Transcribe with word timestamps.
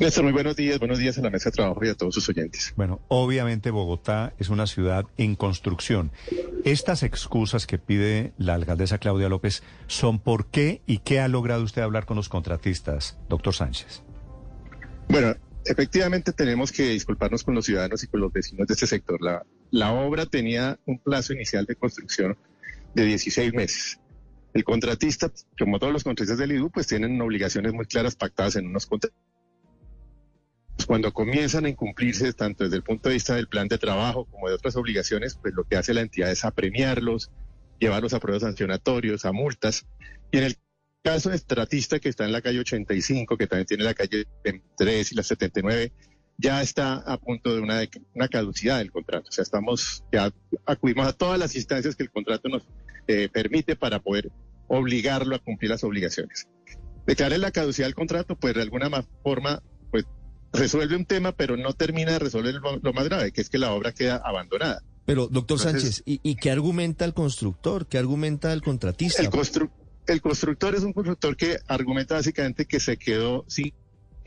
Néstor, 0.00 0.24
muy 0.24 0.32
buenos 0.32 0.56
días, 0.56 0.78
buenos 0.78 0.98
días 0.98 1.18
a 1.18 1.20
la 1.20 1.28
mesa 1.28 1.50
de 1.50 1.56
trabajo 1.56 1.84
y 1.84 1.88
a 1.90 1.94
todos 1.94 2.14
sus 2.14 2.26
oyentes. 2.30 2.72
Bueno, 2.74 3.02
obviamente 3.08 3.70
Bogotá 3.70 4.32
es 4.38 4.48
una 4.48 4.66
ciudad 4.66 5.04
en 5.18 5.36
construcción. 5.36 6.10
Estas 6.64 7.02
excusas 7.02 7.66
que 7.66 7.76
pide 7.76 8.32
la 8.38 8.54
alcaldesa 8.54 8.96
Claudia 8.96 9.28
López 9.28 9.62
son 9.88 10.18
por 10.18 10.46
qué 10.46 10.80
y 10.86 11.00
qué 11.00 11.20
ha 11.20 11.28
logrado 11.28 11.62
usted 11.64 11.82
hablar 11.82 12.06
con 12.06 12.16
los 12.16 12.30
contratistas, 12.30 13.18
doctor 13.28 13.52
Sánchez. 13.52 14.02
Bueno, 15.10 15.36
efectivamente 15.66 16.32
tenemos 16.32 16.72
que 16.72 16.88
disculparnos 16.88 17.44
con 17.44 17.54
los 17.54 17.66
ciudadanos 17.66 18.02
y 18.02 18.06
con 18.06 18.22
los 18.22 18.32
vecinos 18.32 18.66
de 18.68 18.72
este 18.72 18.86
sector. 18.86 19.20
La, 19.20 19.44
la 19.70 19.92
obra 19.92 20.24
tenía 20.24 20.78
un 20.86 20.98
plazo 20.98 21.34
inicial 21.34 21.66
de 21.66 21.76
construcción 21.76 22.38
de 22.94 23.04
16 23.04 23.52
meses. 23.52 24.00
El 24.54 24.64
contratista, 24.64 25.30
como 25.58 25.78
todos 25.78 25.92
los 25.92 26.04
contratistas 26.04 26.38
del 26.38 26.52
IDU, 26.52 26.70
pues 26.70 26.86
tienen 26.86 27.20
obligaciones 27.20 27.74
muy 27.74 27.84
claras 27.84 28.16
pactadas 28.16 28.56
en 28.56 28.66
unos 28.66 28.86
contratos. 28.86 29.29
Cuando 30.86 31.12
comienzan 31.12 31.64
a 31.66 31.68
incumplirse, 31.68 32.32
tanto 32.32 32.64
desde 32.64 32.76
el 32.76 32.82
punto 32.82 33.08
de 33.08 33.14
vista 33.14 33.34
del 33.34 33.48
plan 33.48 33.68
de 33.68 33.78
trabajo 33.78 34.24
como 34.26 34.48
de 34.48 34.54
otras 34.54 34.76
obligaciones, 34.76 35.38
pues 35.40 35.54
lo 35.54 35.64
que 35.64 35.76
hace 35.76 35.94
la 35.94 36.00
entidad 36.00 36.30
es 36.30 36.44
apremiarlos, 36.44 37.30
llevarlos 37.78 38.12
a 38.12 38.20
pruebas 38.20 38.42
sancionatorios, 38.42 39.24
a 39.24 39.32
multas. 39.32 39.86
Y 40.30 40.38
en 40.38 40.44
el 40.44 40.56
caso 41.02 41.30
de 41.30 41.36
Estratista, 41.36 41.98
que 41.98 42.08
está 42.08 42.24
en 42.24 42.32
la 42.32 42.42
calle 42.42 42.60
85, 42.60 43.36
que 43.36 43.46
también 43.46 43.66
tiene 43.66 43.84
la 43.84 43.94
calle 43.94 44.26
3 44.76 45.12
y 45.12 45.14
la 45.14 45.22
79, 45.22 45.92
ya 46.38 46.62
está 46.62 46.94
a 46.94 47.18
punto 47.18 47.54
de 47.54 47.60
una, 47.60 47.82
una 48.14 48.28
caducidad 48.28 48.78
del 48.78 48.90
contrato. 48.90 49.28
O 49.28 49.32
sea, 49.32 49.42
estamos, 49.42 50.04
ya 50.12 50.32
acudimos 50.64 51.06
a 51.06 51.12
todas 51.12 51.38
las 51.38 51.54
instancias 51.54 51.96
que 51.96 52.02
el 52.02 52.10
contrato 52.10 52.48
nos 52.48 52.66
eh, 53.06 53.28
permite 53.28 53.76
para 53.76 53.98
poder 54.00 54.30
obligarlo 54.68 55.34
a 55.34 55.38
cumplir 55.38 55.70
las 55.70 55.84
obligaciones. 55.84 56.48
Declarar 57.06 57.40
la 57.40 57.50
caducidad 57.50 57.86
del 57.86 57.94
contrato, 57.94 58.36
pues 58.36 58.54
de 58.54 58.62
alguna 58.62 58.88
forma, 59.22 59.62
resuelve 60.52 60.96
un 60.96 61.04
tema, 61.04 61.32
pero 61.32 61.56
no 61.56 61.72
termina 61.72 62.12
de 62.12 62.18
resolver 62.18 62.54
lo, 62.54 62.92
más 62.92 63.04
grave, 63.04 63.32
que 63.32 63.40
es 63.40 63.50
que 63.50 63.58
la 63.58 63.72
obra 63.72 63.92
queda 63.92 64.16
abandonada. 64.16 64.82
Pero, 65.06 65.26
doctor 65.28 65.58
Sánchez, 65.58 66.02
¿y, 66.04 66.20
¿y, 66.22 66.36
qué 66.36 66.50
argumenta 66.50 67.04
el 67.04 67.14
constructor? 67.14 67.86
¿Qué 67.86 67.98
argumenta 67.98 68.52
el 68.52 68.62
contratista? 68.62 69.22
El, 69.22 69.30
el 70.06 70.20
constructor 70.20 70.74
es 70.74 70.82
un 70.82 70.92
constructor 70.92 71.36
que 71.36 71.58
argumenta 71.66 72.14
básicamente 72.14 72.66
que 72.66 72.80
se 72.80 72.96
quedó 72.96 73.44
sin 73.48 73.72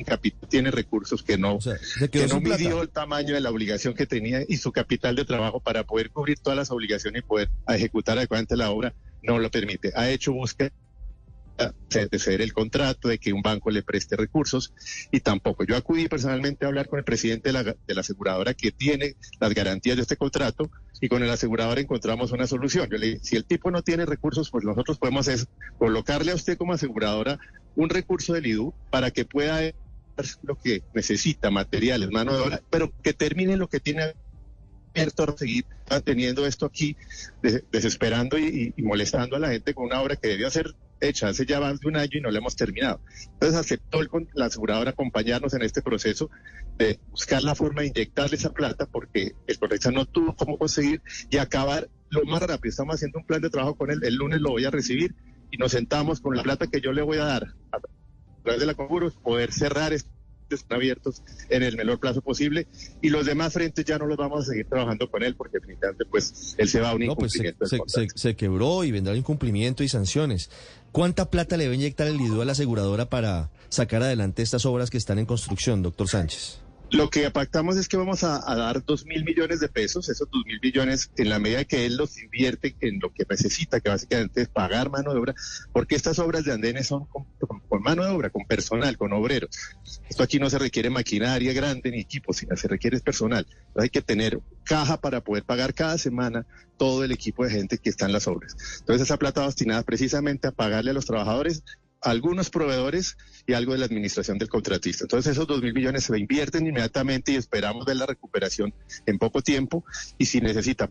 capital, 0.05 0.49
tiene 0.49 0.71
recursos 0.71 1.23
que 1.23 1.37
no, 1.37 1.59
que 2.11 2.27
no 2.27 2.41
midió 2.41 2.81
el 2.81 2.89
tamaño 2.89 3.33
de 3.35 3.41
la 3.41 3.49
obligación 3.51 3.93
que 3.93 4.05
tenía 4.05 4.41
y 4.47 4.57
su 4.57 4.71
capital 4.71 5.15
de 5.15 5.23
trabajo 5.23 5.59
para 5.59 5.85
poder 5.85 6.09
cubrir 6.09 6.39
todas 6.39 6.57
las 6.57 6.71
obligaciones 6.71 7.21
y 7.23 7.25
poder 7.25 7.49
ejecutar 7.67 8.17
adecuadamente 8.17 8.57
la 8.57 8.71
obra 8.71 8.93
no 9.21 9.39
lo 9.39 9.49
permite. 9.49 9.93
Ha 9.95 10.09
hecho 10.09 10.33
búsqueda 10.33 10.71
de 11.57 12.19
ceder 12.19 12.41
el 12.41 12.53
contrato, 12.53 13.07
de 13.07 13.19
que 13.19 13.33
un 13.33 13.41
banco 13.41 13.69
le 13.69 13.83
preste 13.83 14.15
recursos 14.15 14.73
y 15.11 15.19
tampoco. 15.19 15.63
Yo 15.63 15.75
acudí 15.77 16.07
personalmente 16.07 16.65
a 16.65 16.69
hablar 16.69 16.87
con 16.87 16.99
el 16.99 17.05
presidente 17.05 17.51
de 17.51 17.53
la, 17.93 17.99
aseguradora 17.99 18.53
que 18.53 18.71
tiene 18.71 19.15
las 19.39 19.53
garantías 19.53 19.95
de 19.95 20.01
este 20.01 20.17
contrato 20.17 20.69
y 20.99 21.09
con 21.09 21.21
el 21.23 21.29
asegurador 21.29 21.79
encontramos 21.79 22.31
una 22.31 22.47
solución. 22.47 22.89
Yo 22.89 22.97
le 22.97 23.07
dije, 23.07 23.19
si 23.21 23.35
el 23.35 23.45
tipo 23.45 23.69
no 23.69 23.83
tiene 23.83 24.05
recursos, 24.05 24.49
pues 24.49 24.63
nosotros 24.63 24.97
podemos 24.97 25.27
es 25.27 25.47
colocarle 25.77 26.31
a 26.31 26.35
usted 26.35 26.57
como 26.57 26.73
aseguradora 26.73 27.39
un 27.75 27.89
recurso 27.89 28.33
del 28.33 28.47
IDU 28.47 28.73
para 28.89 29.11
que 29.11 29.25
pueda 29.25 29.61
lo 30.43 30.55
que 30.55 30.83
necesita, 30.93 31.49
materiales, 31.49 32.09
mano 32.11 32.33
de 32.33 32.41
obra, 32.41 32.61
pero 32.69 32.91
que 33.01 33.13
termine 33.13 33.57
lo 33.57 33.67
que 33.67 33.79
tiene 33.79 34.13
abierto 34.93 35.35
seguir 35.37 35.65
teniendo 36.03 36.45
esto 36.45 36.65
aquí, 36.65 36.95
desesperando 37.71 38.37
y, 38.37 38.73
molestando 38.77 39.35
a 39.35 39.39
la 39.39 39.49
gente 39.49 39.73
con 39.73 39.85
una 39.85 40.01
obra 40.01 40.15
que 40.15 40.27
debió 40.27 40.49
ser 40.49 40.75
hecha 40.99 41.29
hace 41.29 41.45
ya 41.45 41.59
más 41.59 41.79
de 41.79 41.87
un 41.87 41.97
año 41.97 42.11
y 42.13 42.21
no 42.21 42.31
la 42.31 42.39
hemos 42.39 42.55
terminado. 42.55 43.01
Entonces 43.33 43.59
aceptó 43.59 44.01
el, 44.01 44.09
la 44.33 44.45
aseguradora 44.45 44.91
acompañarnos 44.91 45.53
en 45.53 45.61
este 45.61 45.81
proceso 45.81 46.29
de 46.77 46.99
buscar 47.11 47.43
la 47.43 47.55
forma 47.55 47.81
de 47.81 47.87
inyectarle 47.87 48.35
esa 48.35 48.53
plata 48.53 48.85
porque 48.85 49.33
el 49.47 49.59
contratista 49.59 49.91
no 49.91 50.05
tuvo 50.05 50.35
cómo 50.35 50.57
conseguir 50.57 51.01
y 51.29 51.37
acabar 51.37 51.89
lo 52.09 52.23
más 52.25 52.41
rápido. 52.41 52.69
Estamos 52.69 52.95
haciendo 52.95 53.19
un 53.19 53.25
plan 53.25 53.41
de 53.41 53.49
trabajo 53.49 53.75
con 53.75 53.91
él, 53.91 53.99
el 54.03 54.15
lunes 54.15 54.41
lo 54.41 54.51
voy 54.51 54.65
a 54.65 54.71
recibir 54.71 55.15
y 55.51 55.57
nos 55.57 55.71
sentamos 55.71 56.19
con 56.19 56.35
la 56.35 56.43
plata 56.43 56.67
que 56.67 56.81
yo 56.81 56.93
le 56.93 57.01
voy 57.01 57.17
a 57.17 57.25
dar 57.25 57.53
través 58.43 58.59
de 58.59 58.65
la 58.65 58.73
Conjuros, 58.75 59.15
poder 59.15 59.51
cerrar 59.51 59.93
estos 60.53 60.71
abiertos 60.71 61.21
en 61.49 61.63
el 61.63 61.75
menor 61.75 61.99
plazo 61.99 62.21
posible 62.21 62.67
y 63.01 63.09
los 63.09 63.25
demás 63.25 63.53
frentes 63.53 63.85
ya 63.85 63.97
no 63.97 64.05
los 64.05 64.17
vamos 64.17 64.43
a 64.43 64.51
seguir 64.51 64.67
trabajando 64.67 65.09
con 65.09 65.23
él 65.23 65.35
porque 65.35 65.59
definitivamente 65.59 66.05
pues 66.05 66.55
él 66.57 66.69
se 66.69 66.79
va 66.79 66.89
a 66.89 66.95
un 66.95 67.05
pues, 67.15 67.35
incumplimiento. 67.35 67.65
se, 68.15 68.35
quebró 68.35 68.83
y 68.83 68.91
vendrá 68.91 69.15
incumplimiento 69.15 69.83
y 69.83 69.89
sanciones. 69.89 70.49
¿Cuánta 70.91 71.29
plata 71.29 71.57
le 71.57 71.67
va 71.67 71.71
a 71.71 71.75
inyectar 71.75 72.07
el 72.07 72.21
IDU 72.21 72.41
a 72.41 72.45
la 72.45 72.51
aseguradora 72.51 73.09
para 73.09 73.49
sacar 73.69 74.03
adelante 74.03 74.41
estas 74.41 74.65
obras 74.65 74.89
que 74.89 74.97
están 74.97 75.19
en 75.19 75.25
construcción, 75.25 75.81
doctor 75.81 76.07
Sánchez? 76.07 76.62
Lo 76.93 77.09
que 77.09 77.31
pactamos 77.31 77.75
es 77.77 77.87
que 77.87 77.97
vamos 77.97 78.23
a, 78.23 78.39
dar 78.55 78.85
dos 78.85 79.03
mil 79.07 79.23
millones 79.23 79.59
de 79.59 79.67
pesos, 79.67 80.09
esos 80.09 80.29
dos 80.29 80.45
mil 80.45 80.59
millones, 80.61 81.09
en 81.17 81.27
la 81.27 81.39
medida 81.39 81.65
que 81.65 81.87
él 81.87 81.97
los 81.97 82.21
invierte 82.21 82.75
en 82.81 82.99
lo 82.99 83.11
que 83.11 83.25
necesita, 83.27 83.79
que 83.79 83.89
básicamente 83.89 84.43
es 84.43 84.47
pagar 84.47 84.91
mano 84.91 85.11
de 85.11 85.19
obra, 85.19 85.35
porque 85.71 85.95
estas 85.95 86.19
obras 86.19 86.45
de 86.45 86.53
andenes 86.53 86.85
son 86.85 87.05
con, 87.05 87.25
mano 87.81 88.05
de 88.05 88.11
obra, 88.11 88.29
con 88.29 88.45
personal, 88.45 88.95
con 88.95 89.11
obreros. 89.11 89.49
Esto 90.07 90.21
aquí 90.21 90.37
no 90.37 90.51
se 90.51 90.59
requiere 90.59 90.91
maquinaria 90.91 91.51
grande 91.51 91.89
ni 91.89 91.99
equipo, 91.99 92.31
sino 92.31 92.55
se 92.55 92.67
requiere 92.67 92.99
personal. 92.99 93.47
hay 93.75 93.89
que 93.89 94.03
tener 94.03 94.39
caja 94.63 95.01
para 95.01 95.21
poder 95.21 95.45
pagar 95.45 95.73
cada 95.73 95.97
semana 95.97 96.45
todo 96.77 97.03
el 97.03 97.11
equipo 97.11 97.43
de 97.43 97.49
gente 97.49 97.79
que 97.79 97.89
está 97.89 98.05
en 98.05 98.13
las 98.13 98.27
obras. 98.27 98.55
Entonces 98.81 99.07
esa 99.07 99.17
plata 99.17 99.41
va 99.41 99.47
destinada 99.47 99.81
precisamente 99.81 100.47
a 100.47 100.51
pagarle 100.51 100.91
a 100.91 100.93
los 100.93 101.07
trabajadores 101.07 101.63
algunos 102.03 102.49
proveedores 102.49 103.17
y 103.47 103.53
algo 103.53 103.73
de 103.73 103.79
la 103.79 103.85
administración 103.85 104.37
del 104.37 104.49
contratista. 104.49 105.05
Entonces 105.05 105.33
esos 105.33 105.47
dos 105.47 105.61
mil 105.61 105.73
millones 105.73 106.03
se 106.03 106.17
invierten 106.17 106.67
inmediatamente 106.67 107.31
y 107.31 107.35
esperamos 107.35 107.85
ver 107.85 107.97
la 107.97 108.05
recuperación 108.05 108.73
en 109.05 109.17
poco 109.17 109.41
tiempo 109.41 109.83
y 110.17 110.25
si 110.25 110.41
necesita 110.41 110.87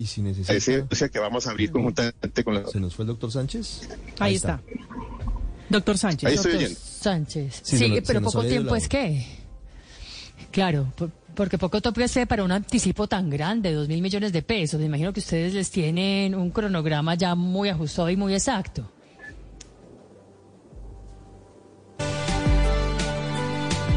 y 0.00 0.06
si 0.06 0.22
necesita. 0.22 0.86
o 0.90 0.94
sea 0.94 1.10
que 1.10 1.18
vamos 1.18 1.46
a 1.46 1.50
abrir 1.50 1.70
conjuntamente 1.70 2.42
con 2.42 2.54
la. 2.54 2.66
¿Se 2.66 2.80
nos 2.80 2.94
fue 2.94 3.02
el 3.02 3.08
doctor 3.08 3.30
Sánchez? 3.30 3.86
Ahí, 4.18 4.36
está. 4.36 4.62
Doctor 5.68 5.98
Sánchez. 5.98 6.26
Ahí 6.26 6.36
estoy 6.36 6.54
oyendo. 6.54 6.80
Sánchez. 6.80 7.60
Sí, 7.62 8.00
pero 8.06 8.22
poco 8.22 8.42
tiempo 8.42 8.74
es 8.74 8.88
que. 8.88 9.26
Claro, 10.50 10.90
porque 11.40 11.56
poco 11.56 11.80
tope 11.80 12.04
para 12.26 12.44
un 12.44 12.52
anticipo 12.52 13.06
tan 13.06 13.30
grande, 13.30 13.72
dos 13.72 13.88
mil 13.88 14.02
millones 14.02 14.30
de 14.30 14.42
pesos. 14.42 14.78
Me 14.78 14.84
imagino 14.84 15.10
que 15.10 15.20
ustedes 15.20 15.54
les 15.54 15.70
tienen 15.70 16.34
un 16.34 16.50
cronograma 16.50 17.14
ya 17.14 17.34
muy 17.34 17.70
ajustado 17.70 18.10
y 18.10 18.16
muy 18.18 18.34
exacto. 18.34 18.86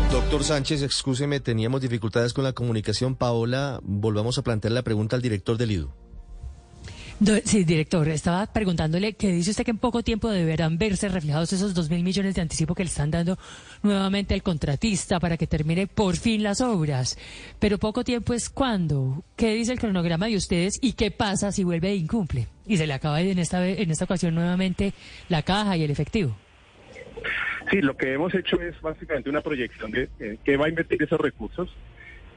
Doctor 0.09 0.45
Sánchez, 0.45 0.83
excúseme, 0.83 1.41
teníamos 1.41 1.81
dificultades 1.81 2.31
con 2.31 2.45
la 2.45 2.53
comunicación. 2.53 3.13
Paola, 3.13 3.81
volvamos 3.83 4.37
a 4.37 4.41
plantear 4.41 4.71
la 4.71 4.83
pregunta 4.83 5.17
al 5.17 5.21
director 5.21 5.57
del 5.57 5.71
IDU. 5.71 6.02
Sí, 7.45 7.63
director, 7.63 8.09
estaba 8.09 8.45
preguntándole 8.47 9.13
que 9.13 9.31
dice 9.31 9.51
usted 9.51 9.63
que 9.63 9.71
en 9.71 9.77
poco 9.77 10.03
tiempo 10.03 10.29
deberán 10.29 10.77
verse 10.77 11.07
reflejados 11.07 11.53
esos 11.53 11.73
dos 11.73 11.89
mil 11.89 12.03
millones 12.03 12.35
de 12.35 12.41
anticipo 12.41 12.75
que 12.75 12.83
le 12.83 12.89
están 12.89 13.11
dando 13.11 13.37
nuevamente 13.81 14.33
al 14.33 14.43
contratista 14.43 15.21
para 15.21 15.37
que 15.37 15.47
termine 15.47 15.87
por 15.87 16.17
fin 16.17 16.43
las 16.43 16.59
obras. 16.59 17.17
Pero 17.59 17.77
poco 17.77 18.03
tiempo 18.03 18.33
es 18.33 18.49
cuándo. 18.49 19.23
¿Qué 19.37 19.53
dice 19.53 19.71
el 19.71 19.79
cronograma 19.79 20.27
de 20.27 20.35
ustedes 20.35 20.79
y 20.81 20.93
qué 20.93 21.11
pasa 21.11 21.53
si 21.53 21.63
vuelve 21.63 21.91
e 21.91 21.95
incumple? 21.95 22.47
Y 22.65 22.75
se 22.75 22.87
le 22.87 22.93
acaba 22.93 23.21
en 23.21 23.39
esta, 23.39 23.65
en 23.65 23.89
esta 23.89 24.03
ocasión 24.03 24.35
nuevamente 24.35 24.93
la 25.29 25.43
caja 25.43 25.77
y 25.77 25.83
el 25.83 25.91
efectivo. 25.91 26.35
Sí, 27.71 27.81
lo 27.81 27.95
que 27.95 28.13
hemos 28.13 28.33
hecho 28.35 28.59
es 28.61 28.79
básicamente 28.81 29.29
una 29.29 29.41
proyección 29.41 29.91
de 29.91 30.09
eh, 30.19 30.37
qué 30.43 30.57
va 30.57 30.65
a 30.65 30.69
invertir 30.69 31.01
esos 31.01 31.21
recursos 31.21 31.69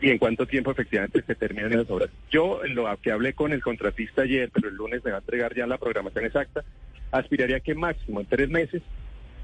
y 0.00 0.10
en 0.10 0.18
cuánto 0.18 0.46
tiempo 0.46 0.70
efectivamente 0.70 1.22
se 1.26 1.34
terminan 1.34 1.76
las 1.76 1.90
obras. 1.90 2.10
Yo, 2.30 2.60
lo 2.64 2.94
que 3.00 3.12
hablé 3.12 3.32
con 3.32 3.52
el 3.52 3.62
contratista 3.62 4.22
ayer, 4.22 4.50
pero 4.52 4.68
el 4.68 4.74
lunes 4.74 5.04
me 5.04 5.10
va 5.10 5.18
a 5.18 5.20
entregar 5.20 5.54
ya 5.54 5.66
la 5.66 5.78
programación 5.78 6.24
exacta, 6.24 6.64
aspiraría 7.10 7.60
que 7.60 7.74
máximo 7.74 8.20
en 8.20 8.26
tres 8.26 8.48
meses 8.50 8.82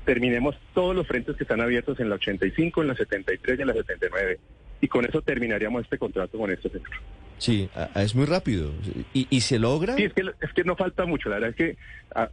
terminemos 0.04 0.56
todos 0.74 0.94
los 0.94 1.06
frentes 1.06 1.36
que 1.36 1.44
están 1.44 1.60
abiertos 1.60 2.00
en 2.00 2.08
la 2.08 2.16
85, 2.16 2.82
en 2.82 2.88
la 2.88 2.96
73 2.96 3.58
y 3.58 3.62
en 3.62 3.68
la 3.68 3.74
79. 3.74 4.40
Y 4.80 4.88
con 4.88 5.04
eso 5.04 5.22
terminaríamos 5.22 5.84
este 5.84 5.96
contrato 5.96 6.38
con 6.38 6.50
este 6.50 6.68
sector. 6.68 6.96
Sí, 7.38 7.68
es 7.96 8.14
muy 8.14 8.26
rápido. 8.26 8.72
¿Y, 9.12 9.26
¿Y, 9.28 9.40
se 9.40 9.58
logra? 9.58 9.96
Sí, 9.96 10.04
es 10.04 10.12
que, 10.12 10.22
es 10.40 10.52
que 10.52 10.62
no 10.62 10.76
falta 10.76 11.06
mucho. 11.06 11.28
La 11.28 11.40
verdad 11.40 11.50
es 11.50 11.56
que 11.56 11.76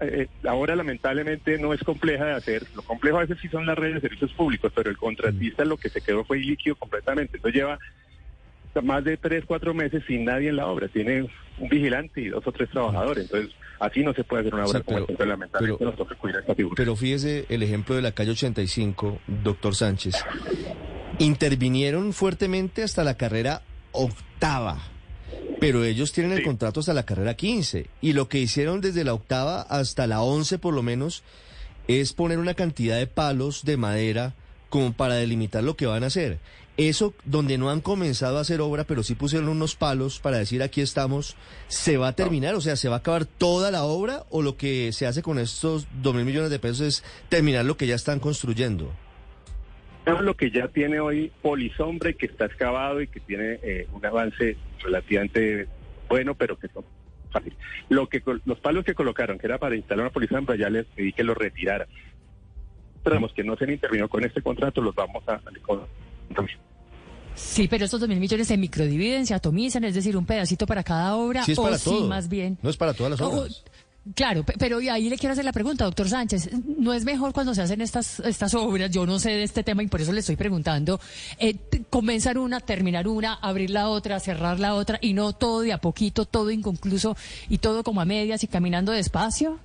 eh, 0.01 0.27
ahora 0.47 0.75
lamentablemente 0.75 1.57
no 1.57 1.73
es 1.73 1.83
compleja 1.83 2.25
de 2.25 2.33
hacer. 2.33 2.63
Lo 2.75 2.83
complejo 2.83 3.17
a 3.17 3.21
veces 3.21 3.39
sí 3.41 3.47
son 3.47 3.65
las 3.65 3.75
redes 3.75 3.95
de 3.95 4.01
servicios 4.01 4.31
públicos, 4.33 4.71
pero 4.75 4.91
el 4.91 4.97
contratista 4.97 5.65
lo 5.65 5.77
que 5.77 5.89
se 5.89 6.01
quedó 6.01 6.23
fue 6.25 6.37
líquido 6.37 6.75
completamente. 6.75 7.37
Entonces 7.37 7.59
lleva 7.59 7.79
más 8.83 9.03
de 9.03 9.17
tres, 9.17 9.43
cuatro 9.45 9.73
meses 9.73 10.03
sin 10.07 10.25
nadie 10.25 10.49
en 10.49 10.55
la 10.55 10.67
obra. 10.67 10.87
Tiene 10.87 11.23
un 11.57 11.69
vigilante 11.69 12.21
y 12.21 12.29
dos 12.29 12.45
o 12.45 12.51
tres 12.51 12.69
trabajadores. 12.69 13.25
Entonces, 13.25 13.55
así 13.79 14.03
no 14.03 14.13
se 14.13 14.23
puede 14.23 14.41
hacer 14.41 14.53
una 14.53 14.65
obra 14.65 14.81
como 14.81 15.05
pero, 15.05 15.25
lamentablemente 15.25 15.85
nos 15.85 15.95
toca 15.95 16.15
cuidar 16.15 16.41
esta 16.41 16.55
figura. 16.55 16.75
Pero 16.75 16.95
fíjese 16.95 17.45
el 17.49 17.63
ejemplo 17.63 17.95
de 17.95 18.01
la 18.01 18.11
calle 18.11 18.31
85, 18.31 19.19
doctor 19.43 19.75
Sánchez. 19.75 20.15
Intervinieron 21.17 22.13
fuertemente 22.13 22.83
hasta 22.83 23.03
la 23.03 23.15
carrera 23.15 23.61
octava. 23.91 24.79
Pero 25.59 25.83
ellos 25.83 26.13
tienen 26.13 26.37
el 26.37 26.43
contrato 26.43 26.79
hasta 26.79 26.93
la 26.93 27.05
carrera 27.05 27.33
15. 27.33 27.87
Y 28.01 28.13
lo 28.13 28.29
que 28.29 28.39
hicieron 28.39 28.79
desde 28.79 29.03
la 29.03 29.13
octava 29.13 29.61
hasta 29.61 30.07
la 30.07 30.21
11 30.21 30.57
por 30.57 30.73
lo 30.73 30.83
menos 30.83 31.23
es 31.87 32.13
poner 32.13 32.37
una 32.37 32.53
cantidad 32.53 32.97
de 32.97 33.07
palos 33.07 33.65
de 33.65 33.75
madera 33.75 34.35
como 34.69 34.93
para 34.93 35.15
delimitar 35.15 35.63
lo 35.63 35.75
que 35.75 35.87
van 35.87 36.03
a 36.03 36.07
hacer. 36.07 36.39
Eso 36.79 37.13
donde 37.25 37.57
no 37.57 37.69
han 37.69 37.81
comenzado 37.81 38.37
a 38.37 38.41
hacer 38.41 38.61
obra, 38.61 38.85
pero 38.85 39.03
sí 39.03 39.13
pusieron 39.13 39.49
unos 39.49 39.75
palos 39.75 40.21
para 40.21 40.37
decir 40.37 40.63
aquí 40.63 40.79
estamos, 40.79 41.35
¿se 41.67 41.97
va 41.97 42.07
a 42.07 42.15
terminar? 42.15 42.55
O 42.55 42.61
sea, 42.61 42.77
¿se 42.77 42.87
va 42.87 42.95
a 42.95 42.99
acabar 42.99 43.25
toda 43.25 43.69
la 43.69 43.83
obra 43.83 44.23
o 44.29 44.41
lo 44.41 44.55
que 44.55 44.93
se 44.93 45.05
hace 45.05 45.21
con 45.21 45.39
estos 45.39 45.89
dos 46.01 46.15
mil 46.15 46.23
millones 46.23 46.49
de 46.49 46.57
pesos 46.57 46.79
es 46.79 47.03
terminar 47.27 47.65
lo 47.65 47.75
que 47.75 47.85
ya 47.85 47.95
están 47.95 48.21
construyendo? 48.21 48.93
Lo 50.05 50.37
que 50.37 50.51
ya 50.51 50.69
tiene 50.69 51.01
hoy 51.01 51.33
Polizombre, 51.41 52.15
que 52.15 52.27
está 52.27 52.45
excavado 52.45 53.01
y 53.01 53.07
que 53.07 53.19
tiene 53.19 53.59
eh, 53.61 53.85
un 53.91 54.05
avance 54.05 54.55
relativamente 54.81 55.67
bueno, 56.07 56.33
pero 56.33 56.57
que 56.57 56.69
son 56.69 56.85
fáciles. 57.29 57.59
Lo 57.89 58.07
que, 58.07 58.23
los 58.45 58.59
palos 58.61 58.85
que 58.85 58.93
colocaron, 58.95 59.37
que 59.37 59.47
era 59.47 59.57
para 59.57 59.75
instalar 59.75 60.05
una 60.05 60.13
Polizombre, 60.13 60.57
ya 60.57 60.69
les 60.69 60.85
pedí 60.85 61.11
que 61.11 61.25
los 61.25 61.37
retiraran. 61.37 61.89
Esperamos 62.95 63.33
que 63.33 63.43
no 63.43 63.57
se 63.57 63.69
intervino 63.69 64.07
con 64.07 64.23
este 64.23 64.41
contrato, 64.41 64.81
los 64.81 64.95
vamos 64.95 65.27
a... 65.27 65.41
Sí, 67.39 67.67
pero 67.67 67.85
estos 67.85 67.99
dos 67.99 68.09
mil 68.09 68.19
millones 68.19 68.47
se 68.47 68.57
microdividen, 68.57 69.25
se 69.25 69.33
atomizan, 69.33 69.83
es 69.85 69.95
decir, 69.95 70.17
un 70.17 70.25
pedacito 70.25 70.67
para 70.67 70.83
cada 70.83 71.15
obra. 71.15 71.43
Sí, 71.43 71.53
es 71.53 71.59
para 71.59 71.77
o 71.77 72.07
más 72.07 72.27
bien. 72.27 72.57
No 72.61 72.69
es 72.69 72.77
para 72.77 72.93
todas 72.93 73.11
las 73.11 73.21
obras. 73.21 73.63
Claro, 74.15 74.43
pero 74.57 74.77
ahí 74.77 75.09
le 75.09 75.17
quiero 75.17 75.33
hacer 75.33 75.45
la 75.45 75.51
pregunta, 75.51 75.83
doctor 75.83 76.09
Sánchez. 76.09 76.49
¿No 76.77 76.93
es 76.93 77.05
mejor 77.05 77.33
cuando 77.33 77.53
se 77.53 77.61
hacen 77.61 77.81
estas, 77.81 78.19
estas 78.21 78.53
obras? 78.55 78.89
Yo 78.91 79.05
no 79.05 79.19
sé 79.19 79.31
de 79.31 79.43
este 79.43 79.63
tema 79.63 79.83
y 79.83 79.87
por 79.87 80.01
eso 80.01 80.11
le 80.13 80.21
estoy 80.21 80.35
preguntando. 80.35 80.99
Eh, 81.37 81.57
comenzar 81.89 82.37
una, 82.37 82.59
terminar 82.59 83.07
una, 83.07 83.35
abrir 83.35 83.69
la 83.69 83.89
otra, 83.89 84.19
cerrar 84.19 84.59
la 84.59 84.73
otra 84.73 84.97
y 85.01 85.13
no 85.13 85.33
todo 85.33 85.61
de 85.61 85.73
a 85.73 85.79
poquito, 85.79 86.25
todo 86.25 86.49
inconcluso 86.49 87.15
y 87.49 87.59
todo 87.59 87.83
como 87.83 88.01
a 88.01 88.05
medias 88.05 88.43
y 88.43 88.47
caminando 88.47 88.91
despacio. 88.91 89.59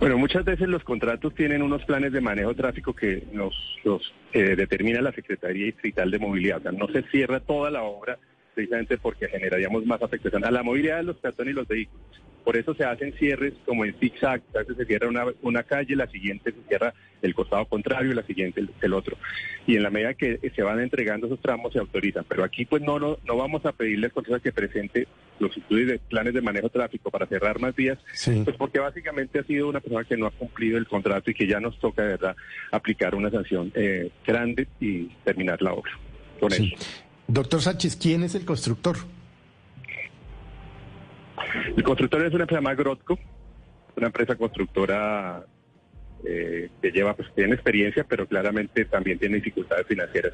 Bueno, 0.00 0.18
muchas 0.18 0.44
veces 0.44 0.68
los 0.68 0.84
contratos 0.84 1.34
tienen 1.34 1.62
unos 1.62 1.84
planes 1.84 2.12
de 2.12 2.20
manejo 2.20 2.50
de 2.50 2.56
tráfico 2.56 2.92
que 2.92 3.24
nos 3.32 3.54
los 3.84 4.12
eh, 4.32 4.56
determina 4.56 5.00
la 5.00 5.12
Secretaría 5.12 5.66
Distrital 5.66 6.10
de 6.10 6.18
Movilidad. 6.18 6.58
O 6.58 6.62
sea, 6.62 6.72
no 6.72 6.88
se 6.88 7.02
cierra 7.10 7.40
toda 7.40 7.70
la 7.70 7.82
obra 7.82 8.18
precisamente 8.54 8.98
porque 8.98 9.28
generaríamos 9.28 9.84
más 9.84 10.00
afectación 10.02 10.44
a 10.44 10.50
la 10.50 10.62
movilidad 10.62 10.98
de 10.98 11.02
los 11.02 11.16
peatones 11.16 11.52
y 11.52 11.56
los 11.56 11.68
vehículos. 11.68 12.04
Por 12.44 12.56
eso 12.56 12.74
se 12.74 12.84
hacen 12.84 13.14
cierres 13.14 13.54
como 13.64 13.84
en 13.84 13.98
zigzag, 13.98 14.42
a 14.54 14.58
veces 14.58 14.76
se 14.76 14.84
cierra 14.84 15.08
una, 15.08 15.24
una 15.42 15.62
calle, 15.62 15.96
la 15.96 16.06
siguiente 16.08 16.52
se 16.52 16.68
cierra 16.68 16.92
el 17.22 17.34
costado 17.34 17.64
contrario 17.64 18.12
y 18.12 18.14
la 18.14 18.22
siguiente 18.22 18.62
el, 18.82 18.92
otro. 18.92 19.16
Y 19.66 19.76
en 19.76 19.82
la 19.82 19.90
medida 19.90 20.12
que 20.12 20.38
se 20.54 20.62
van 20.62 20.80
entregando 20.80 21.26
esos 21.26 21.40
tramos 21.40 21.72
se 21.72 21.78
autorizan. 21.78 22.24
Pero 22.28 22.44
aquí 22.44 22.66
pues 22.66 22.82
no, 22.82 22.98
no, 22.98 23.16
no 23.24 23.36
vamos 23.36 23.64
a 23.64 23.72
pedirle 23.72 24.10
al 24.14 24.42
que 24.42 24.52
presente 24.52 25.08
los 25.38 25.56
estudios 25.56 25.88
de 25.88 25.98
planes 25.98 26.34
de 26.34 26.40
manejo 26.40 26.68
tráfico 26.68 27.10
para 27.10 27.26
cerrar 27.26 27.58
más 27.60 27.74
vías, 27.74 27.98
pues 28.44 28.56
porque 28.56 28.78
básicamente 28.78 29.38
ha 29.38 29.44
sido 29.44 29.68
una 29.68 29.80
persona 29.80 30.04
que 30.04 30.16
no 30.16 30.26
ha 30.26 30.30
cumplido 30.30 30.78
el 30.78 30.86
contrato 30.86 31.30
y 31.30 31.34
que 31.34 31.46
ya 31.46 31.60
nos 31.60 31.78
toca 31.78 32.02
de 32.02 32.08
verdad 32.08 32.36
aplicar 32.70 33.14
una 33.14 33.30
sanción 33.30 33.72
eh, 33.74 34.10
grande 34.26 34.68
y 34.80 35.06
terminar 35.24 35.60
la 35.62 35.72
obra 35.72 35.92
con 36.40 36.52
eso. 36.52 36.64
Doctor 37.26 37.60
Sánchez, 37.60 37.96
¿quién 37.96 38.22
es 38.22 38.34
el 38.34 38.44
constructor? 38.44 38.96
El 41.76 41.82
constructor 41.82 42.24
es 42.24 42.32
una 42.32 42.44
empresa 42.44 42.60
más 42.60 42.76
Grotco, 42.76 43.18
una 43.96 44.06
empresa 44.06 44.36
constructora 44.36 45.44
eh, 46.24 46.70
que 46.80 46.90
lleva, 46.90 47.14
pues 47.14 47.28
tiene 47.34 47.54
experiencia, 47.54 48.04
pero 48.08 48.26
claramente 48.26 48.84
también 48.86 49.18
tiene 49.18 49.36
dificultades 49.36 49.86
financieras. 49.86 50.32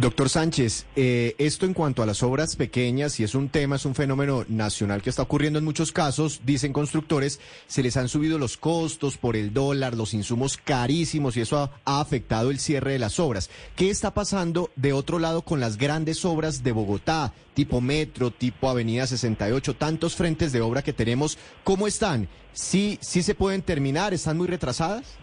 Doctor 0.00 0.28
Sánchez, 0.28 0.86
eh, 0.94 1.34
esto 1.38 1.66
en 1.66 1.74
cuanto 1.74 2.04
a 2.04 2.06
las 2.06 2.22
obras 2.22 2.54
pequeñas, 2.54 3.18
y 3.18 3.24
es 3.24 3.34
un 3.34 3.48
tema, 3.48 3.74
es 3.74 3.84
un 3.84 3.96
fenómeno 3.96 4.44
nacional 4.46 5.02
que 5.02 5.10
está 5.10 5.22
ocurriendo 5.22 5.58
en 5.58 5.64
muchos 5.64 5.90
casos, 5.90 6.40
dicen 6.46 6.72
constructores, 6.72 7.40
se 7.66 7.82
les 7.82 7.96
han 7.96 8.08
subido 8.08 8.38
los 8.38 8.56
costos 8.56 9.16
por 9.16 9.34
el 9.34 9.52
dólar, 9.52 9.96
los 9.96 10.14
insumos 10.14 10.56
carísimos, 10.56 11.36
y 11.36 11.40
eso 11.40 11.58
ha, 11.84 12.00
afectado 12.00 12.52
el 12.52 12.60
cierre 12.60 12.92
de 12.92 13.00
las 13.00 13.18
obras. 13.18 13.50
¿Qué 13.74 13.90
está 13.90 14.14
pasando 14.14 14.70
de 14.76 14.92
otro 14.92 15.18
lado 15.18 15.42
con 15.42 15.58
las 15.58 15.76
grandes 15.76 16.24
obras 16.24 16.62
de 16.62 16.70
Bogotá, 16.70 17.34
tipo 17.54 17.80
Metro, 17.80 18.30
tipo 18.30 18.70
Avenida 18.70 19.04
68, 19.04 19.74
tantos 19.74 20.14
frentes 20.14 20.52
de 20.52 20.60
obra 20.60 20.82
que 20.82 20.92
tenemos? 20.92 21.38
¿Cómo 21.64 21.88
están? 21.88 22.28
¿Sí, 22.52 23.00
sí 23.02 23.24
se 23.24 23.34
pueden 23.34 23.62
terminar? 23.62 24.14
¿Están 24.14 24.36
muy 24.36 24.46
retrasadas? 24.46 25.18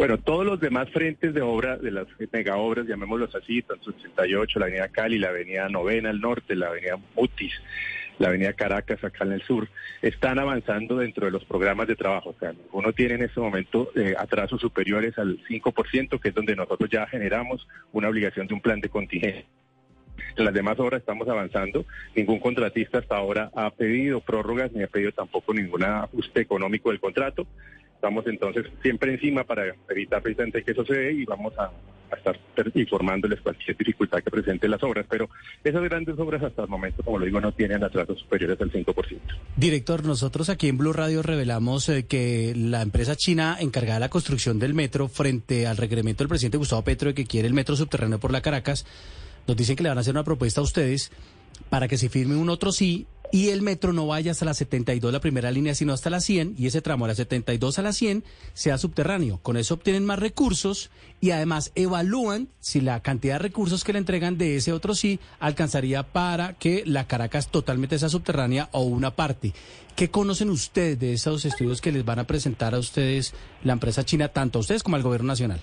Bueno, 0.00 0.16
todos 0.16 0.46
los 0.46 0.58
demás 0.58 0.88
frentes 0.88 1.34
de 1.34 1.42
obra, 1.42 1.76
de 1.76 1.90
las 1.90 2.06
mega 2.32 2.56
obras, 2.56 2.86
llamémoslos 2.86 3.34
así, 3.34 3.60
tanto 3.60 3.90
88, 3.90 4.58
la 4.58 4.64
avenida 4.64 4.88
Cali, 4.88 5.18
la 5.18 5.28
avenida 5.28 5.68
Novena 5.68 6.08
al 6.08 6.22
norte, 6.22 6.56
la 6.56 6.68
avenida 6.68 6.96
Mutis, 7.14 7.52
la 8.18 8.28
avenida 8.28 8.54
Caracas 8.54 9.04
acá 9.04 9.24
en 9.24 9.32
el 9.32 9.42
sur, 9.42 9.68
están 10.00 10.38
avanzando 10.38 10.96
dentro 10.96 11.26
de 11.26 11.32
los 11.32 11.44
programas 11.44 11.86
de 11.86 11.96
trabajo. 11.96 12.30
O 12.30 12.36
sea, 12.40 12.54
ninguno 12.54 12.94
tiene 12.94 13.16
en 13.16 13.24
este 13.24 13.40
momento 13.40 13.90
eh, 13.94 14.14
atrasos 14.18 14.58
superiores 14.62 15.18
al 15.18 15.38
5%, 15.44 16.18
que 16.18 16.28
es 16.30 16.34
donde 16.34 16.56
nosotros 16.56 16.88
ya 16.88 17.06
generamos 17.06 17.68
una 17.92 18.08
obligación 18.08 18.46
de 18.46 18.54
un 18.54 18.62
plan 18.62 18.80
de 18.80 18.88
contingencia. 18.88 19.44
En 20.34 20.46
las 20.46 20.54
demás 20.54 20.80
obras 20.80 21.00
estamos 21.00 21.28
avanzando. 21.28 21.84
Ningún 22.16 22.40
contratista 22.40 23.00
hasta 23.00 23.16
ahora 23.16 23.50
ha 23.54 23.70
pedido 23.70 24.20
prórrogas 24.20 24.72
ni 24.72 24.82
ha 24.82 24.86
pedido 24.86 25.12
tampoco 25.12 25.52
ningún 25.52 25.84
ajuste 25.84 26.40
económico 26.40 26.88
del 26.88 27.00
contrato. 27.00 27.46
Estamos 28.00 28.26
entonces 28.26 28.64
siempre 28.80 29.12
encima 29.12 29.44
para 29.44 29.74
evitar 29.90 30.22
precisamente 30.22 30.64
que 30.64 30.70
eso 30.70 30.86
se 30.86 30.94
dé 30.94 31.12
y 31.12 31.26
vamos 31.26 31.52
a, 31.58 31.70
estar 32.16 32.34
informándoles 32.74 33.42
cualquier 33.42 33.76
dificultad 33.76 34.22
que 34.22 34.30
presente 34.30 34.66
las 34.68 34.82
obras. 34.82 35.04
Pero 35.06 35.28
esas 35.62 35.82
grandes 35.82 36.18
obras 36.18 36.42
hasta 36.42 36.62
el 36.62 36.68
momento, 36.68 37.02
como 37.02 37.18
lo 37.18 37.26
digo, 37.26 37.42
no 37.42 37.52
tienen 37.52 37.84
atrasos 37.84 38.18
superiores 38.18 38.58
al 38.58 38.72
5%. 38.72 39.18
Director, 39.54 40.06
nosotros 40.06 40.48
aquí 40.48 40.68
en 40.68 40.78
Blue 40.78 40.94
Radio 40.94 41.22
revelamos 41.22 41.90
eh, 41.90 42.06
que 42.06 42.54
la 42.56 42.80
empresa 42.80 43.16
china 43.16 43.58
encargada 43.60 43.96
de 43.96 44.00
la 44.00 44.08
construcción 44.08 44.58
del 44.58 44.72
metro 44.72 45.06
frente 45.08 45.66
al 45.66 45.76
requerimiento 45.76 46.24
del 46.24 46.30
presidente 46.30 46.56
Gustavo 46.56 46.82
Petro 46.82 47.10
de 47.10 47.14
que 47.14 47.26
quiere 47.26 47.48
el 47.48 47.54
metro 47.54 47.76
subterráneo 47.76 48.18
por 48.18 48.32
la 48.32 48.40
Caracas, 48.40 48.86
nos 49.46 49.58
dicen 49.58 49.76
que 49.76 49.82
le 49.82 49.90
van 49.90 49.98
a 49.98 50.00
hacer 50.00 50.14
una 50.14 50.24
propuesta 50.24 50.62
a 50.62 50.64
ustedes 50.64 51.12
para 51.68 51.86
que 51.86 51.98
se 51.98 52.08
firme 52.08 52.36
un 52.36 52.48
otro 52.48 52.72
sí 52.72 53.06
y 53.32 53.50
el 53.50 53.62
metro 53.62 53.92
no 53.92 54.06
vaya 54.06 54.32
hasta 54.32 54.44
la 54.44 54.54
72, 54.54 55.12
la 55.12 55.20
primera 55.20 55.50
línea, 55.50 55.74
sino 55.74 55.92
hasta 55.92 56.10
la 56.10 56.20
100, 56.20 56.54
y 56.58 56.66
ese 56.66 56.82
tramo 56.82 57.06
de 57.06 57.12
la 57.12 57.14
72 57.14 57.78
a 57.78 57.82
la 57.82 57.92
100 57.92 58.24
sea 58.54 58.78
subterráneo. 58.78 59.38
Con 59.42 59.56
eso 59.56 59.74
obtienen 59.74 60.04
más 60.04 60.18
recursos 60.18 60.90
y 61.20 61.30
además 61.30 61.72
evalúan 61.74 62.48
si 62.58 62.80
la 62.80 63.00
cantidad 63.00 63.34
de 63.34 63.40
recursos 63.40 63.84
que 63.84 63.92
le 63.92 63.98
entregan 63.98 64.38
de 64.38 64.56
ese 64.56 64.72
otro 64.72 64.94
sí 64.94 65.20
alcanzaría 65.38 66.02
para 66.02 66.54
que 66.54 66.82
la 66.86 67.06
Caracas 67.06 67.48
totalmente 67.48 67.98
sea 67.98 68.08
subterránea 68.08 68.68
o 68.72 68.82
una 68.82 69.14
parte. 69.14 69.52
¿Qué 69.96 70.10
conocen 70.10 70.50
ustedes 70.50 70.98
de 70.98 71.12
esos 71.12 71.44
estudios 71.44 71.80
que 71.80 71.92
les 71.92 72.04
van 72.04 72.18
a 72.18 72.26
presentar 72.26 72.74
a 72.74 72.78
ustedes 72.78 73.34
la 73.62 73.74
empresa 73.74 74.04
china, 74.04 74.28
tanto 74.28 74.58
a 74.58 74.60
ustedes 74.60 74.82
como 74.82 74.96
al 74.96 75.02
gobierno 75.02 75.28
nacional? 75.28 75.60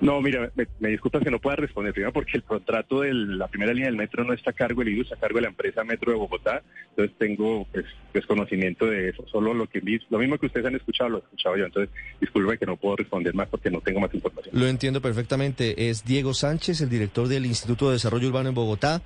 No, 0.00 0.20
mira, 0.20 0.50
me, 0.78 0.88
disculpas 0.90 1.22
que 1.22 1.30
no 1.30 1.38
pueda 1.38 1.56
responder. 1.56 1.92
Primero 1.92 2.12
porque 2.12 2.36
el 2.36 2.42
contrato 2.42 3.00
de 3.00 3.14
la 3.14 3.48
primera 3.48 3.72
línea 3.72 3.88
del 3.88 3.96
metro 3.96 4.24
no 4.24 4.34
está 4.34 4.50
a 4.50 4.52
cargo 4.52 4.82
del 4.82 4.92
IDU, 4.92 5.02
está 5.02 5.14
a 5.14 5.18
cargo 5.20 5.36
de 5.36 5.42
la 5.42 5.48
empresa 5.48 5.84
Metro 5.84 6.12
de 6.12 6.18
Bogotá, 6.18 6.62
entonces 6.90 7.16
tengo 7.18 7.66
pues, 7.72 7.86
desconocimiento 8.12 8.86
de 8.86 9.08
eso, 9.10 9.24
solo 9.28 9.54
lo 9.54 9.66
que 9.66 9.80
lo 10.10 10.18
mismo 10.18 10.38
que 10.38 10.46
ustedes 10.46 10.66
han 10.66 10.74
escuchado 10.74 11.10
lo 11.10 11.18
he 11.18 11.20
escuchado 11.20 11.56
yo, 11.56 11.64
entonces 11.64 11.94
disculpe 12.20 12.58
que 12.58 12.66
no 12.66 12.76
puedo 12.76 12.96
responder 12.96 13.34
más 13.34 13.48
porque 13.48 13.70
no 13.70 13.80
tengo 13.80 14.00
más 14.00 14.12
información. 14.14 14.58
Lo 14.58 14.66
entiendo 14.66 15.00
perfectamente, 15.00 15.88
es 15.88 16.04
Diego 16.04 16.34
Sánchez, 16.34 16.80
el 16.82 16.90
director 16.90 17.28
del 17.28 17.46
Instituto 17.46 17.86
de 17.86 17.94
Desarrollo 17.94 18.28
Urbano 18.28 18.50
en 18.50 18.54
Bogotá, 18.54 19.02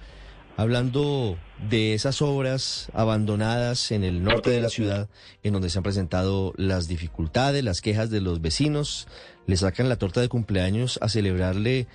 hablando 0.60 1.38
de 1.70 1.94
esas 1.94 2.20
obras 2.20 2.90
abandonadas 2.92 3.92
en 3.92 4.04
el 4.04 4.22
norte 4.22 4.50
de 4.50 4.60
la 4.60 4.68
ciudad, 4.68 5.08
en 5.42 5.54
donde 5.54 5.70
se 5.70 5.78
han 5.78 5.82
presentado 5.82 6.52
las 6.58 6.86
dificultades, 6.86 7.64
las 7.64 7.80
quejas 7.80 8.10
de 8.10 8.20
los 8.20 8.42
vecinos, 8.42 9.08
le 9.46 9.56
sacan 9.56 9.88
la 9.88 9.96
torta 9.96 10.20
de 10.20 10.28
cumpleaños 10.28 10.98
a 11.00 11.08
celebrarle 11.08 11.86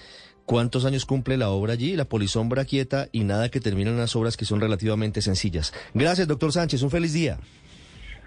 cuántos 0.45 0.83
años 0.83 1.05
cumple 1.05 1.37
la 1.37 1.51
obra 1.51 1.73
allí, 1.73 1.95
la 1.95 2.05
polisombra 2.05 2.65
quieta 2.65 3.07
y 3.11 3.23
nada 3.23 3.49
que 3.49 3.59
terminan 3.59 3.97
las 3.97 4.15
obras 4.15 4.35
que 4.35 4.45
son 4.45 4.59
relativamente 4.59 5.21
sencillas. 5.21 5.71
Gracias, 5.93 6.27
doctor 6.27 6.51
Sánchez, 6.51 6.81
un 6.81 6.89
feliz 6.89 7.13
día. 7.13 7.37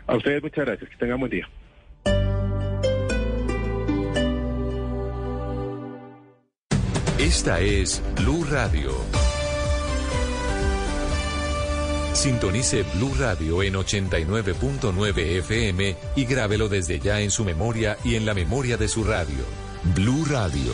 A 0.06 0.14
ustedes 0.14 0.40
muchas 0.40 0.66
gracias, 0.66 0.88
que 0.88 0.96
tengan 0.98 1.18
buen 1.18 1.32
día. 1.32 1.48
Esta 7.18 7.58
es 7.58 8.00
Blue 8.14 8.44
Radio. 8.44 8.92
Sintonice 12.18 12.82
Blue 12.94 13.14
Radio 13.16 13.62
en 13.62 13.74
89.9 13.74 15.38
FM 15.38 15.96
y 16.16 16.24
grábelo 16.24 16.68
desde 16.68 16.98
ya 16.98 17.20
en 17.20 17.30
su 17.30 17.44
memoria 17.44 17.96
y 18.02 18.16
en 18.16 18.26
la 18.26 18.34
memoria 18.34 18.76
de 18.76 18.88
su 18.88 19.04
radio. 19.04 19.44
Blue 19.94 20.24
Radio, 20.28 20.72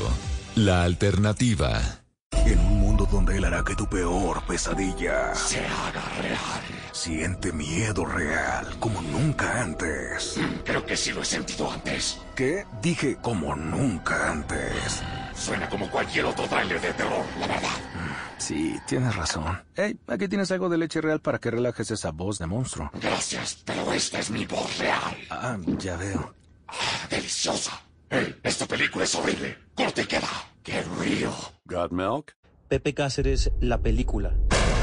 la 0.54 0.84
alternativa. 0.84 2.00
En 2.46 2.58
un 2.58 2.80
mundo 2.80 3.06
donde 3.12 3.36
él 3.36 3.44
hará 3.44 3.62
que 3.62 3.76
tu 3.76 3.86
peor 3.86 4.42
pesadilla 4.46 5.34
se 5.34 5.58
haga 5.58 6.02
real. 6.22 6.62
Siente 6.92 7.52
miedo 7.52 8.06
real 8.06 8.66
como 8.80 9.02
nunca 9.02 9.60
antes. 9.60 10.40
Creo 10.64 10.86
que 10.86 10.96
sí 10.96 11.12
lo 11.12 11.20
he 11.20 11.26
sentido 11.26 11.70
antes. 11.70 12.22
¿Qué? 12.34 12.64
Dije 12.80 13.18
como 13.20 13.54
nunca 13.54 14.30
antes. 14.30 15.02
Suena 15.36 15.68
como 15.68 15.90
cualquier 15.90 16.24
otro 16.24 16.46
trailer 16.46 16.80
de 16.80 16.92
terror, 16.94 17.26
la 17.38 17.46
verdad. 17.48 17.93
Sí, 18.38 18.78
tienes 18.86 19.14
razón. 19.14 19.62
Hey, 19.76 19.98
aquí 20.06 20.28
tienes 20.28 20.50
algo 20.50 20.68
de 20.68 20.78
leche 20.78 21.00
real 21.00 21.20
para 21.20 21.38
que 21.38 21.50
relajes 21.50 21.90
esa 21.90 22.10
voz 22.10 22.38
de 22.38 22.46
monstruo. 22.46 22.90
Gracias, 22.94 23.58
pero 23.64 23.92
esta 23.92 24.18
es 24.18 24.30
mi 24.30 24.44
voz 24.44 24.78
real. 24.78 25.16
Ah, 25.30 25.56
ya 25.78 25.96
veo. 25.96 26.34
Ah, 26.68 27.06
deliciosa. 27.08 27.80
Hey, 28.10 28.36
esta 28.42 28.66
película 28.66 29.04
es 29.04 29.14
horrible. 29.14 29.58
Corte 29.74 30.02
y 30.02 30.06
queda. 30.06 30.28
¡Qué 30.62 30.82
río! 31.00 31.32
¿Got 31.64 31.92
milk? 31.92 32.36
Pepe 32.68 32.94
Cáceres, 32.94 33.50
la 33.60 33.78
película. 33.80 34.32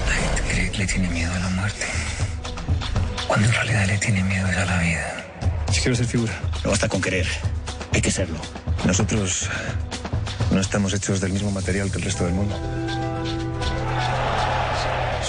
La 0.07 0.13
gente 0.13 0.41
cree 0.51 0.71
que 0.71 0.77
le 0.79 0.87
tiene 0.87 1.09
miedo 1.09 1.33
a 1.33 1.39
la 1.39 1.49
muerte. 1.49 1.85
Cuando 3.27 3.47
en 3.47 3.53
realidad 3.53 3.87
le 3.87 3.97
tiene 3.97 4.23
miedo 4.23 4.47
a 4.47 4.65
la 4.65 4.79
vida. 4.79 5.25
Yo 5.71 5.81
quiero 5.81 5.95
ser 5.95 6.05
figura. 6.05 6.33
No 6.63 6.71
basta 6.71 6.87
con 6.87 7.01
querer. 7.01 7.27
Hay 7.93 8.01
que 8.01 8.11
serlo. 8.11 8.39
Nosotros 8.85 9.49
no 10.51 10.59
estamos 10.59 10.93
hechos 10.93 11.21
del 11.21 11.31
mismo 11.33 11.51
material 11.51 11.91
que 11.91 11.97
el 11.97 12.03
resto 12.03 12.25
del 12.25 12.33
mundo. 12.33 12.55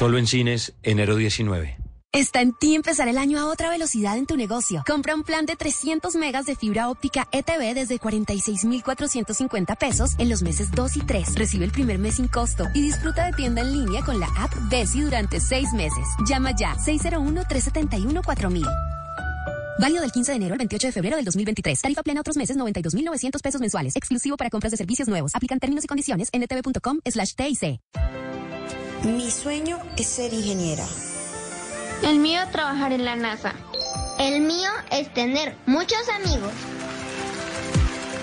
Solo 0.03 0.19
en 0.19 0.27
cines, 0.27 0.75
enero 0.83 1.15
19. 1.15 1.77
Está 2.11 2.41
en 2.41 2.55
ti 2.55 2.75
empezar 2.75 3.07
el 3.07 3.17
año 3.19 3.39
a 3.39 3.47
otra 3.47 3.71
velocidad 3.71 4.19
en 4.19 4.27
tu 4.27 4.37
negocio. 4.37 4.83
Compra 4.85 5.15
un 5.15 5.23
plan 5.23 5.47
de 5.47 5.55
300 5.55 6.17
megas 6.17 6.45
de 6.45 6.57
fibra 6.57 6.91
óptica 6.91 7.29
ETV 7.31 7.73
desde 7.73 8.01
46,450 8.01 9.77
pesos 9.77 10.19
en 10.19 10.29
los 10.29 10.43
meses 10.43 10.73
2 10.73 10.97
y 10.97 11.01
3. 11.03 11.37
Recibe 11.37 11.65
el 11.67 11.71
primer 11.71 12.01
mes 12.01 12.17
sin 12.17 12.27
costo 12.27 12.67
y 12.75 12.83
disfruta 12.83 13.27
de 13.27 13.33
tienda 13.35 13.63
en 13.63 13.71
línea 13.75 14.03
con 14.05 14.19
la 14.19 14.27
app 14.37 14.53
Besi 14.69 15.03
durante 15.03 15.39
seis 15.39 15.73
meses. 15.73 16.05
Llama 16.27 16.51
ya 16.51 16.75
601-371-4000. 16.79 18.67
Válido 19.79 20.01
del 20.01 20.11
15 20.11 20.33
de 20.33 20.37
enero 20.37 20.55
al 20.55 20.59
28 20.59 20.89
de 20.89 20.93
febrero 20.93 21.15
del 21.15 21.25
2023. 21.25 21.81
Tarifa 21.81 22.03
plena 22.03 22.23
otros 22.23 22.37
meses 22.37 22.57
92.900 22.57 23.41
pesos 23.41 23.61
mensuales. 23.61 23.95
Exclusivo 23.95 24.37
para 24.37 24.51
compras 24.51 24.73
de 24.73 24.79
servicios 24.79 25.07
nuevos. 25.07 25.31
Aplican 25.37 25.61
términos 25.61 25.85
y 25.85 25.87
condiciones 25.87 26.29
en 26.33 26.43
etv.com 26.43 26.99
slash 27.05 27.35
TIC. 27.37 27.79
Mi 29.05 29.33
sueño 29.33 29.79
es 29.97 30.07
ser 30.07 30.33
ingeniera. 30.33 30.87
El 32.05 32.21
mío 32.21 32.41
trabajar 32.53 32.93
en 32.93 33.05
la 33.05 33.17
NASA. 33.17 33.53
El 34.21 34.43
mío 34.43 34.71
es 34.93 35.13
tener 35.13 35.57
muchos 35.67 36.09
amigos. 36.09 36.53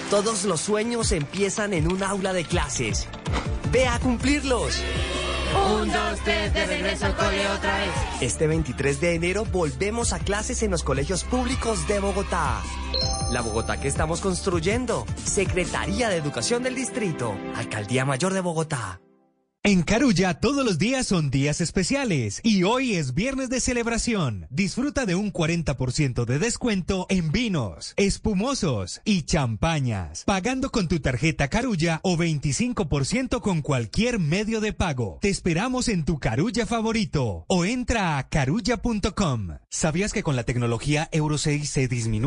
Todos 0.10 0.46
los 0.46 0.62
sueños 0.62 1.12
empiezan 1.12 1.74
en 1.74 1.92
un 1.92 2.02
aula 2.02 2.32
de 2.32 2.46
clases. 2.46 3.08
Ve 3.74 3.88
a 3.88 4.00
cumplirlos. 4.00 4.82
Un, 5.70 5.92
dos, 5.92 6.20
tres, 6.24 6.54
de 6.54 6.66
regreso 6.66 7.08
al 7.08 7.16
cole 7.18 7.46
otra 7.50 7.78
vez. 7.80 7.90
Este 8.22 8.48
23 8.48 9.02
de 9.02 9.16
enero 9.16 9.44
volvemos 9.44 10.14
a 10.14 10.20
clases 10.20 10.64
en 10.64 10.72
los 10.72 10.84
colegios 10.84 11.26
públicos 11.26 11.90
de 11.90 12.00
Bogotá. 12.00 12.62
La 13.32 13.42
Bogotá 13.42 13.82
que 13.82 13.90
estamos 13.90 14.22
construyendo. 14.22 15.06
Secretaría 15.26 16.08
de 16.08 16.16
Educación 16.16 16.64
del 16.64 16.76
Distrito. 16.76 17.36
Alcaldía 17.56 18.06
Mayor 18.06 18.34
de 18.34 18.40
Bogotá. 18.40 19.02
En 19.62 19.84
Carulla 19.84 20.36
todos 20.36 20.64
los 20.64 20.78
días 20.78 21.06
son 21.06 21.30
días 21.30 21.60
especiales 21.60 22.40
y 22.44 22.64
hoy 22.64 22.96
es 22.96 23.14
viernes 23.14 23.50
de 23.50 23.60
celebración. 23.60 24.48
Disfruta 24.50 25.06
de 25.06 25.16
un 25.16 25.34
40% 25.34 26.24
de 26.24 26.40
descuento 26.40 27.06
en 27.10 27.34
vinos, 27.34 27.94
espumosos 27.98 29.02
y 29.04 29.24
champañas, 29.24 30.24
pagando 30.24 30.70
con 30.70 30.88
tu 30.88 31.02
tarjeta 31.02 31.50
Carulla 31.50 32.00
o 32.04 32.16
25% 32.16 33.42
con 33.42 33.62
cualquier 33.62 34.18
medio 34.18 34.62
de 34.62 34.72
pago. 34.72 35.20
Te 35.22 35.28
esperamos 35.28 35.90
en 35.90 36.06
tu 36.06 36.20
Carulla 36.20 36.66
favorito 36.66 37.44
o 37.50 37.66
entra 37.66 38.18
a 38.18 38.30
carulla.com. 38.30 39.58
¿Sabías 39.70 40.14
que 40.14 40.24
con 40.24 40.38
la 40.38 40.44
tecnología 40.46 41.10
Euro 41.12 41.38
6 41.38 41.70
se 41.70 41.90
disminuye 41.90 42.20